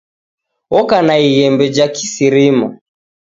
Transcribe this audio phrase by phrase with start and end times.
[0.79, 2.67] Oka na ighembe ja kisirima.